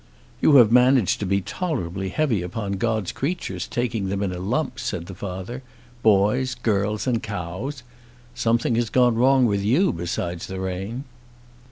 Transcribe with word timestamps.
"You 0.41 0.55
have 0.55 0.71
managed 0.71 1.19
to 1.19 1.27
be 1.27 1.41
tolerably 1.41 2.09
heavy 2.09 2.41
upon 2.41 2.71
God's 2.81 3.11
creatures, 3.11 3.67
taking 3.67 4.09
them 4.09 4.23
in 4.23 4.31
a 4.31 4.39
lump," 4.39 4.79
said 4.79 5.05
the 5.05 5.13
father. 5.13 5.61
"Boys, 6.01 6.55
girls, 6.55 7.05
and 7.05 7.21
cows! 7.21 7.83
Something 8.33 8.73
has 8.77 8.89
gone 8.89 9.13
wrong 9.13 9.45
with 9.45 9.61
you 9.63 9.93
besides 9.93 10.47
the 10.47 10.59
rain." 10.59 11.03